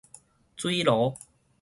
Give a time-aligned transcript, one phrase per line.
[0.57, 1.13] 水蔞